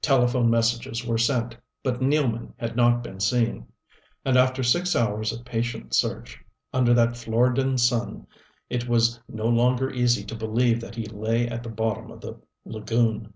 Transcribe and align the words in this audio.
Telephone 0.00 0.48
messages 0.48 1.04
were 1.04 1.18
sent, 1.18 1.54
but 1.82 2.00
Nealman 2.00 2.54
had 2.56 2.76
not 2.76 3.02
been 3.02 3.20
seen. 3.20 3.66
And 4.24 4.38
after 4.38 4.62
six 4.62 4.96
hours 4.96 5.32
of 5.34 5.44
patient 5.44 5.92
search, 5.92 6.42
under 6.72 6.94
that 6.94 7.10
Floridan 7.14 7.76
sun, 7.78 8.26
it 8.70 8.88
was 8.88 9.20
no 9.28 9.46
longer 9.48 9.90
easy 9.90 10.24
to 10.24 10.34
believe 10.34 10.80
that 10.80 10.94
he 10.94 11.04
lay 11.04 11.46
at 11.46 11.62
the 11.62 11.68
bottom 11.68 12.10
of 12.10 12.22
the 12.22 12.40
lagoon. 12.64 13.34